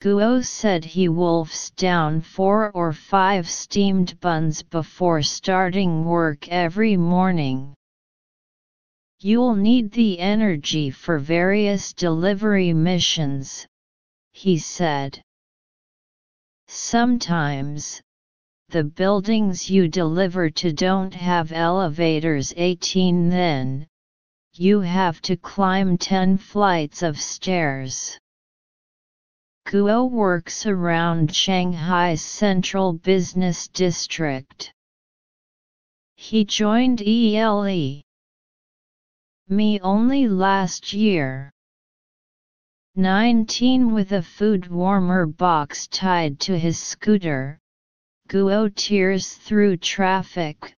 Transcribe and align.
Guo 0.00 0.42
said 0.42 0.82
he 0.82 1.10
wolfs 1.10 1.68
down 1.72 2.22
four 2.22 2.70
or 2.70 2.90
five 2.90 3.46
steamed 3.46 4.18
buns 4.20 4.62
before 4.62 5.20
starting 5.20 6.06
work 6.06 6.48
every 6.48 6.96
morning. 6.96 7.74
You'll 9.18 9.54
need 9.54 9.92
the 9.92 10.18
energy 10.18 10.88
for 10.88 11.18
various 11.18 11.92
delivery 11.92 12.72
missions, 12.72 13.66
he 14.32 14.56
said. 14.56 15.20
Sometimes, 16.66 18.00
the 18.70 18.84
buildings 18.84 19.68
you 19.68 19.86
deliver 19.86 20.48
to 20.48 20.72
don't 20.72 21.12
have 21.12 21.52
elevators 21.52 22.54
18 22.56 23.28
then, 23.28 23.86
you 24.54 24.80
have 24.80 25.20
to 25.22 25.36
climb 25.36 25.98
10 25.98 26.38
flights 26.38 27.02
of 27.02 27.20
stairs. 27.20 28.18
Guo 29.70 30.10
works 30.10 30.66
around 30.66 31.32
Shanghai's 31.32 32.22
central 32.22 32.92
business 32.92 33.68
district. 33.68 34.72
He 36.16 36.44
joined 36.44 37.00
ELE. 37.00 38.02
Me 39.48 39.78
only 39.80 40.26
last 40.26 40.92
year. 40.92 41.52
19 42.96 43.94
with 43.94 44.10
a 44.10 44.22
food 44.22 44.66
warmer 44.66 45.24
box 45.24 45.86
tied 45.86 46.40
to 46.40 46.58
his 46.58 46.76
scooter, 46.76 47.56
Guo 48.28 48.74
tears 48.74 49.34
through 49.34 49.76
traffic, 49.76 50.74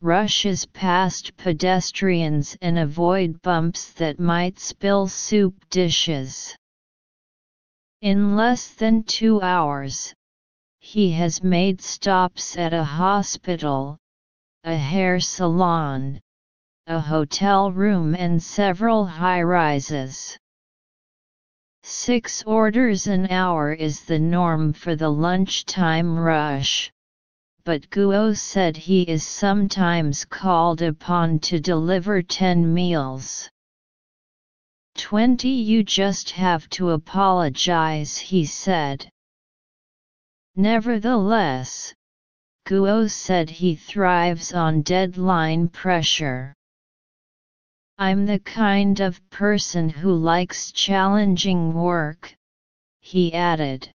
rushes 0.00 0.66
past 0.66 1.36
pedestrians 1.36 2.56
and 2.62 2.78
avoid 2.78 3.42
bumps 3.42 3.90
that 3.94 4.20
might 4.20 4.60
spill 4.60 5.08
soup 5.08 5.68
dishes. 5.68 6.54
In 8.02 8.34
less 8.34 8.68
than 8.68 9.02
two 9.02 9.42
hours, 9.42 10.14
he 10.78 11.12
has 11.12 11.42
made 11.42 11.82
stops 11.82 12.56
at 12.56 12.72
a 12.72 12.82
hospital, 12.82 13.98
a 14.64 14.74
hair 14.74 15.20
salon, 15.20 16.18
a 16.86 16.98
hotel 16.98 17.70
room 17.70 18.14
and 18.14 18.42
several 18.42 19.04
high-rises. 19.04 20.38
Six 21.82 22.42
orders 22.44 23.06
an 23.06 23.30
hour 23.30 23.74
is 23.74 24.00
the 24.04 24.18
norm 24.18 24.72
for 24.72 24.96
the 24.96 25.10
lunchtime 25.10 26.18
rush, 26.18 26.90
but 27.64 27.90
Guo 27.90 28.34
said 28.34 28.78
he 28.78 29.02
is 29.02 29.26
sometimes 29.26 30.24
called 30.24 30.80
upon 30.80 31.38
to 31.40 31.60
deliver 31.60 32.22
10 32.22 32.72
meals. 32.72 33.50
20 34.96 35.48
You 35.48 35.82
just 35.82 36.30
have 36.30 36.68
to 36.70 36.90
apologize, 36.90 38.18
he 38.18 38.44
said. 38.44 39.08
Nevertheless, 40.56 41.94
Guo 42.66 43.10
said 43.10 43.50
he 43.50 43.76
thrives 43.76 44.52
on 44.52 44.82
deadline 44.82 45.68
pressure. 45.68 46.54
I'm 47.98 48.26
the 48.26 48.40
kind 48.40 49.00
of 49.00 49.20
person 49.30 49.88
who 49.88 50.14
likes 50.14 50.72
challenging 50.72 51.74
work, 51.74 52.34
he 53.00 53.34
added. 53.34 53.92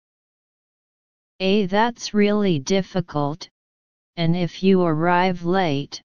A 1.39 1.65
that's 1.67 2.13
really 2.13 2.59
difficult, 2.59 3.47
and 4.17 4.35
if 4.35 4.61
you 4.61 4.81
arrive 4.81 5.43
late, 5.43 6.01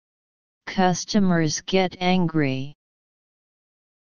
customers 0.67 1.61
get 1.62 1.97
angry. 2.00 2.75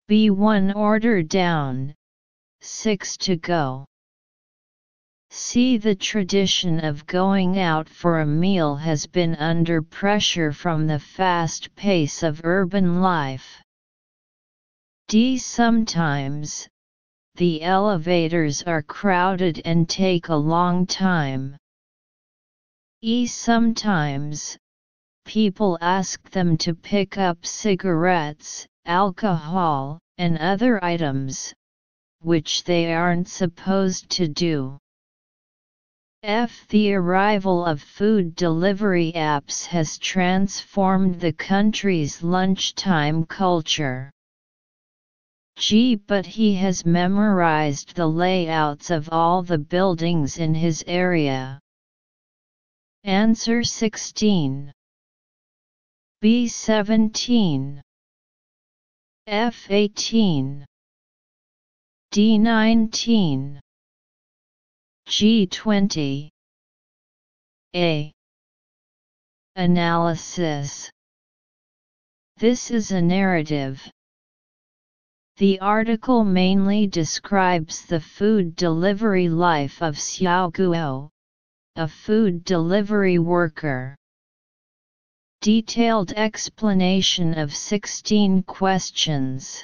Be 0.06 0.28
one 0.28 0.70
order 0.72 1.22
down, 1.22 1.94
six 2.60 3.16
to 3.18 3.36
go. 3.36 3.86
See 5.30 5.78
the 5.78 5.94
tradition 5.94 6.84
of 6.84 7.06
going 7.06 7.58
out 7.58 7.88
for 7.88 8.20
a 8.20 8.26
meal 8.26 8.76
has 8.76 9.06
been 9.06 9.34
under 9.36 9.80
pressure 9.82 10.52
from 10.52 10.86
the 10.86 10.98
fast 10.98 11.74
pace 11.74 12.22
of 12.22 12.42
urban 12.44 13.00
life. 13.00 13.62
D. 15.08 15.38
Sometimes, 15.38 16.68
the 17.36 17.62
elevators 17.62 18.62
are 18.62 18.82
crowded 18.82 19.62
and 19.64 19.88
take 19.88 20.28
a 20.28 20.36
long 20.36 20.86
time. 20.86 21.56
E. 23.00 23.26
Sometimes, 23.26 24.56
people 25.24 25.76
ask 25.80 26.30
them 26.30 26.56
to 26.58 26.74
pick 26.74 27.18
up 27.18 27.44
cigarettes, 27.44 28.66
alcohol, 28.86 29.98
and 30.18 30.38
other 30.38 30.82
items, 30.84 31.52
which 32.20 32.64
they 32.64 32.92
aren't 32.92 33.28
supposed 33.28 34.08
to 34.10 34.28
do. 34.28 34.78
F. 36.22 36.66
The 36.68 36.94
arrival 36.94 37.64
of 37.64 37.82
food 37.82 38.34
delivery 38.34 39.12
apps 39.14 39.66
has 39.66 39.98
transformed 39.98 41.20
the 41.20 41.32
country's 41.32 42.22
lunchtime 42.22 43.26
culture. 43.26 44.10
Gee 45.56 45.96
but 45.96 46.24
he 46.24 46.54
has 46.54 46.86
memorized 46.86 47.94
the 47.94 48.06
layouts 48.06 48.90
of 48.90 49.08
all 49.12 49.42
the 49.42 49.58
buildings 49.58 50.38
in 50.38 50.54
his 50.54 50.82
area. 50.86 51.60
Answer 53.04 53.62
16 53.62 54.72
B17 56.24 57.82
F18 59.28 60.64
D19 62.14 63.60
G20 65.06 66.30
A. 67.76 68.12
Analysis. 69.56 70.90
This 72.38 72.70
is 72.70 72.90
a 72.90 73.02
narrative. 73.02 73.86
The 75.36 75.60
article 75.60 76.24
mainly 76.24 76.86
describes 76.86 77.84
the 77.84 78.00
food 78.00 78.56
delivery 78.56 79.28
life 79.28 79.82
of 79.82 79.96
Xiao 79.96 80.50
Guo, 80.50 81.10
a 81.76 81.86
food 81.86 82.44
delivery 82.44 83.18
worker. 83.18 83.94
Detailed 85.44 86.12
explanation 86.12 87.36
of 87.36 87.54
16 87.54 88.44
questions. 88.44 89.62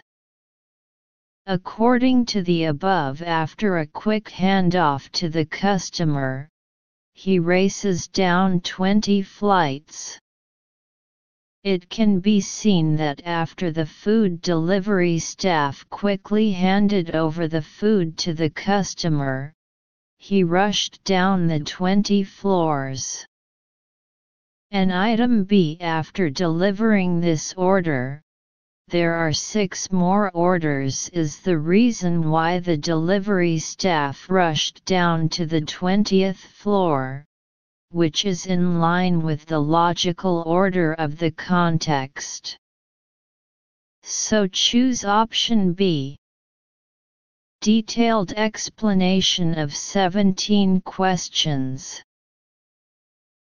According 1.46 2.26
to 2.26 2.42
the 2.42 2.64
above 2.64 3.22
after 3.22 3.78
a 3.78 3.86
quick 3.86 4.28
handoff 4.28 5.10
to 5.12 5.30
the 5.30 5.46
customer, 5.46 6.50
he 7.14 7.38
races 7.38 8.08
down 8.08 8.60
20 8.60 9.22
flights. 9.22 10.18
It 11.64 11.88
can 11.88 12.20
be 12.20 12.42
seen 12.42 12.97
that 12.97 13.22
after 13.24 13.70
the 13.70 13.86
food 13.86 14.42
delivery 14.42 15.18
staff 15.18 15.88
quickly 15.88 16.52
handed 16.52 17.12
over 17.12 17.48
the 17.48 17.62
food 17.62 18.18
to 18.18 18.34
the 18.34 18.50
customer, 18.50 19.54
he 20.18 20.44
rushed 20.44 21.02
down 21.04 21.47
the 21.47 21.60
20 21.60 22.22
floors. 22.24 23.24
An 24.72 24.92
item 24.92 25.42
B 25.42 25.76
after 25.81 26.31
delivering 26.31 27.20
this 27.20 27.53
order, 27.54 28.22
there 28.86 29.14
are 29.14 29.32
six 29.32 29.91
more 29.91 30.31
orders 30.31 31.08
is 31.08 31.41
the 31.41 31.58
reason 31.58 32.31
why 32.31 32.60
the 32.60 32.76
delivery 32.76 33.59
staff 33.59 34.30
rushed 34.30 34.84
down 34.84 35.28
to 35.30 35.44
the 35.44 35.60
20th 35.60 36.36
floor, 36.36 37.25
which 37.91 38.25
is 38.25 38.47
in 38.47 38.78
line 38.78 39.22
with 39.22 39.44
the 39.47 39.59
logical 39.59 40.44
order 40.47 40.94
of 40.94 41.19
the 41.19 41.32
context. 41.32 42.56
So 44.04 44.47
choose 44.47 45.04
option 45.04 45.72
B. 45.72 46.16
Detailed 47.60 48.34
explanation 48.34 49.59
of 49.59 49.75
17 49.75 50.80
questions. 50.83 52.04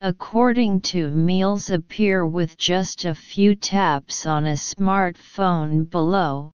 According 0.06 0.82
to 0.92 1.10
meals 1.12 1.70
appear 1.70 2.28
with 2.28 2.58
just 2.58 3.06
a 3.06 3.16
few 3.16 3.56
taps 3.56 4.26
on 4.26 4.46
a 4.48 4.58
smartphone 4.58 5.90
below, 5.90 6.52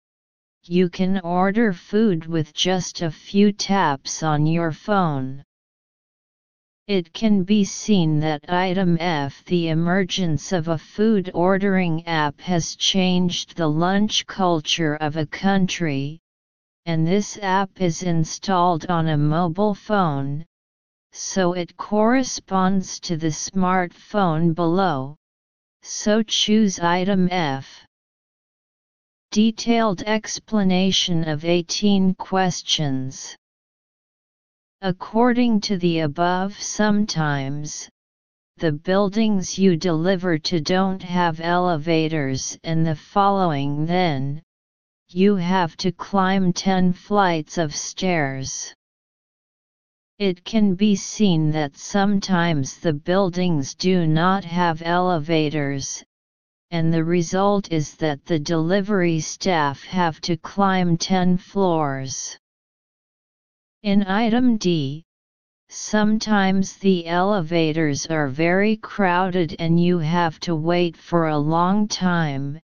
you 0.65 0.87
can 0.87 1.19
order 1.21 1.73
food 1.73 2.27
with 2.27 2.53
just 2.53 3.01
a 3.01 3.09
few 3.09 3.51
taps 3.51 4.21
on 4.21 4.45
your 4.45 4.71
phone. 4.71 5.43
It 6.85 7.11
can 7.11 7.43
be 7.43 7.63
seen 7.63 8.19
that 8.19 8.47
item 8.47 8.99
F 8.99 9.43
the 9.45 9.69
emergence 9.69 10.51
of 10.51 10.67
a 10.67 10.77
food 10.77 11.31
ordering 11.33 12.05
app 12.05 12.39
has 12.41 12.75
changed 12.75 13.57
the 13.57 13.67
lunch 13.67 14.27
culture 14.27 14.93
of 14.97 15.17
a 15.17 15.25
country, 15.25 16.19
and 16.85 17.07
this 17.07 17.39
app 17.41 17.81
is 17.81 18.03
installed 18.03 18.85
on 18.91 19.07
a 19.07 19.17
mobile 19.17 19.73
phone, 19.73 20.45
so 21.11 21.53
it 21.53 21.75
corresponds 21.77 22.99
to 22.99 23.17
the 23.17 23.27
smartphone 23.27 24.53
below, 24.53 25.15
so 25.81 26.23
choose 26.23 26.79
item 26.79 27.27
F. 27.31 27.85
Detailed 29.31 30.01
explanation 30.03 31.27
of 31.27 31.45
18 31.45 32.15
questions 32.15 33.35
According 34.81 35.59
to 35.61 35.77
the 35.77 35.99
above 35.99 36.57
sometimes, 36.57 37.89
the 38.55 38.71
buildings 38.71 39.59
you 39.59 39.75
deliver 39.75 40.37
to 40.37 40.61
don't 40.61 41.03
have 41.03 41.41
elevators 41.41 42.57
and 42.63 42.87
the 42.87 42.95
following 42.95 43.85
then, 43.85 44.41
you 45.09 45.35
have 45.35 45.75
to 45.77 45.91
climb 45.91 46.53
10 46.53 46.93
flights 46.93 47.57
of 47.57 47.75
stairs. 47.75 48.73
It 50.19 50.43
can 50.43 50.75
be 50.75 50.97
seen 50.97 51.49
that 51.51 51.77
sometimes 51.77 52.77
the 52.77 52.91
buildings 52.91 53.73
do 53.73 54.05
not 54.05 54.43
have 54.43 54.81
elevators, 54.83 56.03
and 56.71 56.93
the 56.93 57.05
result 57.05 57.71
is 57.71 57.95
that 57.95 58.25
the 58.25 58.37
delivery 58.37 59.21
staff 59.21 59.85
have 59.85 60.19
to 60.21 60.35
climb 60.35 60.97
10 60.97 61.37
floors. 61.37 62.37
In 63.81 64.03
item 64.07 64.57
D, 64.57 65.05
sometimes 65.69 66.75
the 66.75 67.07
elevators 67.07 68.05
are 68.07 68.27
very 68.27 68.75
crowded 68.75 69.55
and 69.57 69.81
you 69.81 69.99
have 69.99 70.37
to 70.41 70.53
wait 70.53 70.97
for 70.97 71.29
a 71.29 71.37
long 71.37 71.87
time, 71.87 72.59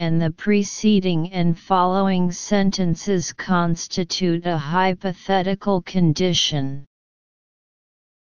and 0.00 0.20
the 0.20 0.30
preceding 0.30 1.30
and 1.30 1.58
following 1.58 2.32
sentences 2.32 3.34
constitute 3.34 4.46
a 4.46 4.56
hypothetical 4.56 5.82
condition. 5.82 6.86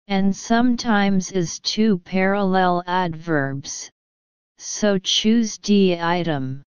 And 0.07 0.35
sometimes 0.35 1.31
is 1.31 1.59
two 1.59 1.99
parallel 1.99 2.83
adverbs, 2.87 3.91
so 4.57 4.97
choose 4.97 5.59
D 5.59 5.99
item. 5.99 6.63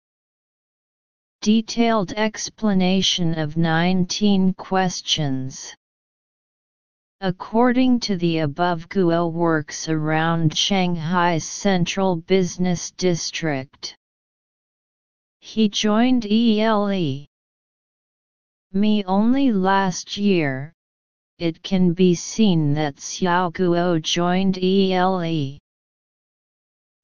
Detailed 1.42 2.12
explanation 2.12 3.36
of 3.36 3.56
19 3.56 4.54
questions. 4.54 5.74
According 7.20 7.98
to 8.00 8.16
the 8.16 8.38
above 8.38 8.88
Guo 8.88 9.32
works 9.32 9.88
around 9.88 10.56
Shanghai's 10.56 11.44
central 11.44 12.14
business 12.14 12.92
district. 12.92 13.96
He 15.40 15.68
joined 15.68 16.26
ELE. 16.26 17.26
Me 18.72 19.04
only 19.04 19.50
last 19.50 20.16
year, 20.16 20.74
it 21.38 21.62
can 21.62 21.94
be 21.94 22.14
seen 22.14 22.74
that 22.74 22.96
Xiao 22.96 23.50
Guo 23.50 24.00
joined 24.00 24.58
ELE. 24.58 25.58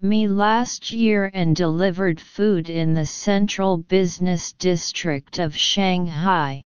Me 0.02 0.28
last 0.28 0.92
year 0.92 1.30
and 1.32 1.56
delivered 1.56 2.20
food 2.20 2.68
in 2.68 2.92
the 2.92 3.06
central 3.06 3.78
business 3.78 4.52
district 4.52 5.38
of 5.38 5.56
Shanghai. 5.56 6.62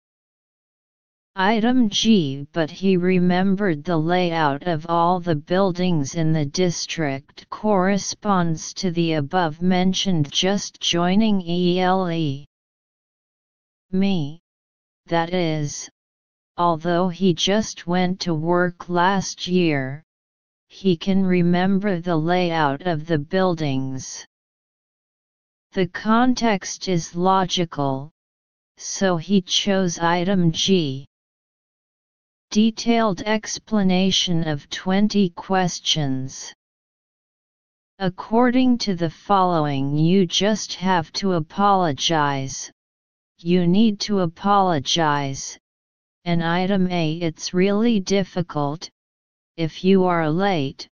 Item 1.37 1.89
G 1.89 2.47
But 2.53 2.71
he 2.71 2.95
remembered 2.95 3.83
the 3.83 3.97
layout 3.97 4.63
of 4.63 4.85
all 4.87 5.19
the 5.19 5.35
buildings 5.35 6.15
in 6.15 6.31
the 6.31 6.45
district 6.45 7.49
corresponds 7.49 8.73
to 8.75 8.89
the 8.89 9.13
above 9.13 9.61
mentioned 9.61 10.31
just 10.31 10.79
joining 10.79 11.41
ELE. 11.45 12.45
Me. 13.91 14.39
That 15.07 15.33
is, 15.33 15.89
although 16.55 17.09
he 17.09 17.33
just 17.33 17.85
went 17.85 18.21
to 18.21 18.33
work 18.33 18.87
last 18.87 19.45
year, 19.45 20.03
he 20.69 20.95
can 20.95 21.25
remember 21.25 21.99
the 21.99 22.15
layout 22.15 22.83
of 22.83 23.07
the 23.07 23.19
buildings. 23.19 24.25
The 25.73 25.87
context 25.87 26.87
is 26.87 27.13
logical, 27.13 28.09
so 28.77 29.17
he 29.17 29.41
chose 29.41 29.99
item 29.99 30.53
G. 30.53 31.05
Detailed 32.51 33.21
explanation 33.21 34.47
of 34.47 34.69
20 34.69 35.29
questions. 35.31 36.53
According 37.99 38.77
to 38.79 38.95
the 38.95 39.09
following 39.09 39.97
you 39.97 40.25
just 40.25 40.73
have 40.75 41.11
to 41.13 41.33
apologize. 41.33 42.71
You 43.39 43.67
need 43.67 43.99
to 44.01 44.19
apologize. 44.19 45.57
And 46.23 46.43
item 46.43 46.91
A 46.91 47.13
it's 47.15 47.53
really 47.53 47.99
difficult. 47.99 48.89
If 49.57 49.83
you 49.83 50.03
are 50.05 50.29
late, 50.29 50.87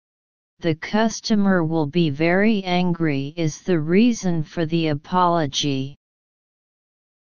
the 0.59 0.75
customer 0.75 1.63
will 1.63 1.87
be 1.87 2.09
very 2.09 2.63
angry 2.63 3.33
is 3.37 3.61
the 3.61 3.79
reason 3.79 4.43
for 4.43 4.65
the 4.65 4.87
apology. 4.89 5.95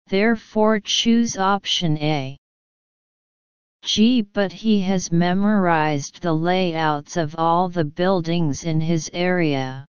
Therefore 0.08 0.80
choose 0.80 1.38
option 1.38 1.98
A. 1.98 2.38
G 3.86 4.24
but 4.24 4.52
he 4.52 4.82
has 4.82 5.12
memorized 5.12 6.20
the 6.22 6.34
layouts 6.34 7.18
of 7.18 7.36
all 7.38 7.70
the 7.70 7.86
buildings 7.86 8.64
in 8.64 8.82
his 8.82 9.12
area. 9.14 9.86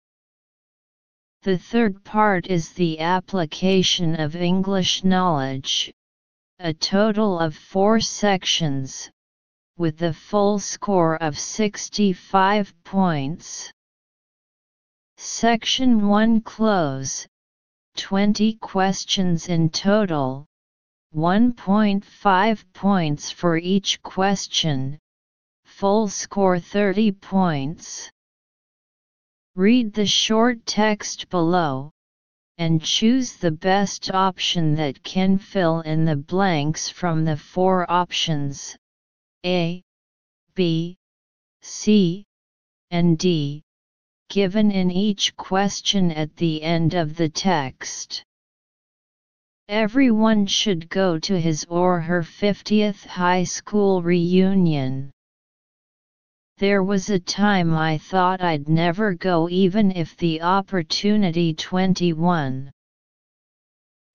The 1.40 1.56
third 1.56 2.04
part 2.04 2.46
is 2.46 2.74
the 2.74 3.00
application 3.00 4.20
of 4.20 4.36
English 4.36 5.02
knowledge, 5.02 5.90
a 6.58 6.74
total 6.74 7.38
of 7.38 7.56
four 7.56 7.98
sections, 8.00 9.10
with 9.78 9.96
the 9.96 10.12
full 10.12 10.58
score 10.58 11.16
of 11.16 11.38
65 11.38 12.74
points. 12.84 13.72
Section 15.16 16.06
1 16.06 16.42
Cloze 16.42 17.26
20 17.96 18.56
questions 18.56 19.48
in 19.48 19.70
total, 19.70 20.44
1.5 21.14 22.64
points 22.72 23.30
for 23.30 23.56
each 23.56 24.02
question, 24.02 24.98
full 25.64 26.08
score 26.08 26.58
30 26.58 27.12
points. 27.12 28.10
Read 29.54 29.94
the 29.94 30.06
short 30.06 30.66
text 30.66 31.30
below, 31.30 31.90
and 32.58 32.82
choose 32.82 33.36
the 33.36 33.50
best 33.50 34.10
option 34.12 34.74
that 34.74 35.02
can 35.02 35.38
fill 35.38 35.80
in 35.80 36.04
the 36.04 36.16
blanks 36.16 36.88
from 36.88 37.24
the 37.24 37.36
four 37.36 37.90
options 37.90 38.76
A, 39.44 39.82
B, 40.54 40.96
C, 41.62 42.24
and 42.90 43.18
D, 43.18 43.62
given 44.28 44.70
in 44.70 44.90
each 44.90 45.36
question 45.36 46.10
at 46.10 46.36
the 46.36 46.62
end 46.62 46.94
of 46.94 47.16
the 47.16 47.28
text. 47.28 48.25
Everyone 49.68 50.46
should 50.46 50.88
go 50.88 51.18
to 51.18 51.40
his 51.40 51.66
or 51.68 52.00
her 52.00 52.22
50th 52.22 53.04
high 53.04 53.42
school 53.42 54.00
reunion. 54.00 55.10
There 56.58 56.84
was 56.84 57.10
a 57.10 57.18
time 57.18 57.74
I 57.74 57.98
thought 57.98 58.40
I'd 58.40 58.68
never 58.68 59.12
go 59.14 59.48
even 59.48 59.90
if 59.90 60.16
the 60.16 60.40
opportunity 60.40 61.52
21. 61.52 62.70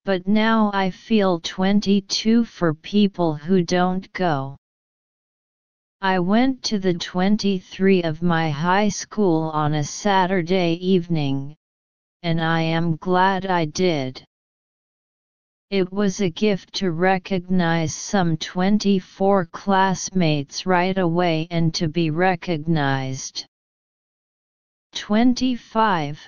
But 0.05 0.25
now 0.25 0.71
I 0.73 0.89
feel 0.89 1.41
22 1.41 2.45
for 2.45 2.73
people 2.73 3.35
who 3.35 3.61
don't 3.61 4.09
go. 4.13 4.55
I 5.99 6.19
went 6.19 6.63
to 6.63 6.79
the 6.79 6.93
23 6.93 8.03
of 8.03 8.21
my 8.21 8.49
high 8.49 8.87
school 8.87 9.49
on 9.49 9.73
a 9.73 9.83
Saturday 9.83 10.79
evening, 10.81 11.57
and 12.23 12.39
I 12.39 12.61
am 12.61 12.95
glad 12.95 13.45
I 13.47 13.65
did. 13.65 14.23
It 15.71 15.89
was 15.89 16.19
a 16.19 16.29
gift 16.29 16.73
to 16.73 16.91
recognize 16.91 17.95
some 17.95 18.35
24 18.35 19.45
classmates 19.53 20.65
right 20.65 20.97
away 20.97 21.47
and 21.49 21.73
to 21.75 21.87
be 21.87 22.09
recognized. 22.09 23.45
25. 24.95 26.19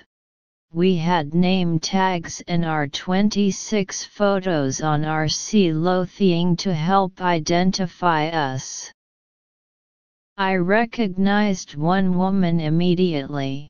We 0.72 0.96
had 0.96 1.34
name 1.34 1.78
tags 1.78 2.42
and 2.48 2.64
our 2.64 2.88
26 2.88 4.04
photos 4.06 4.80
on 4.80 5.04
our 5.04 5.26
Lothiang 5.26 6.56
to 6.60 6.72
help 6.72 7.20
identify 7.20 8.28
us. 8.28 8.90
I 10.38 10.54
recognized 10.54 11.76
one 11.76 12.16
woman 12.16 12.60
immediately. 12.60 13.68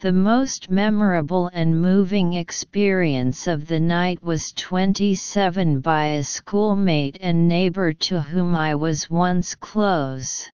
The 0.00 0.12
most 0.12 0.70
memorable 0.70 1.48
and 1.52 1.78
moving 1.78 2.32
experience 2.32 3.46
of 3.46 3.66
the 3.66 3.78
night 3.78 4.22
was 4.22 4.50
27 4.52 5.80
by 5.80 6.06
a 6.06 6.24
schoolmate 6.24 7.18
and 7.20 7.46
neighbor 7.46 7.92
to 7.92 8.22
whom 8.22 8.56
I 8.56 8.74
was 8.74 9.10
once 9.10 9.54
close. 9.54 10.50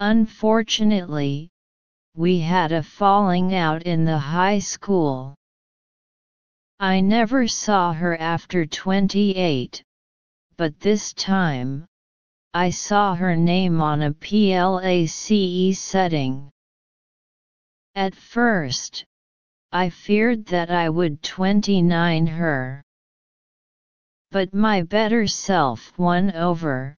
Unfortunately, 0.00 1.48
we 2.14 2.40
had 2.40 2.72
a 2.72 2.82
falling 2.82 3.54
out 3.54 3.84
in 3.84 4.04
the 4.04 4.18
high 4.18 4.58
school. 4.58 5.34
I 6.78 7.00
never 7.00 7.48
saw 7.48 7.94
her 7.94 8.20
after 8.20 8.66
28, 8.66 9.82
but 10.58 10.78
this 10.78 11.14
time, 11.14 11.86
I 12.52 12.68
saw 12.68 13.14
her 13.14 13.34
name 13.34 13.80
on 13.80 14.02
a 14.02 14.12
PLACE 14.12 15.78
setting. 15.78 16.50
At 17.96 18.14
first, 18.16 19.04
I 19.70 19.88
feared 19.88 20.46
that 20.46 20.70
I 20.70 20.88
would 20.88 21.22
29 21.22 22.26
her. 22.26 22.82
But 24.30 24.52
my 24.52 24.82
better 24.82 25.28
self 25.28 25.96
won 25.96 26.32
over, 26.32 26.96